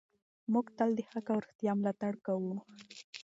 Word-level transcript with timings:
موږ 0.51 0.65
تل 0.77 0.89
د 0.97 0.99
حق 1.09 1.27
او 1.33 1.39
رښتیا 1.43 1.71
ملاتړ 1.79 2.13
کوو. 2.25 2.55